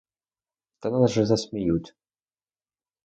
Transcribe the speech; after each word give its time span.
Та 0.79 0.89
нас 0.89 1.11
же 1.11 1.25
засміють. 1.25 1.95